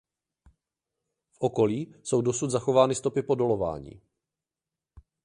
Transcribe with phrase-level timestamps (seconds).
[1.31, 4.01] V okolí jsou dosud zachovány stopy po dolování.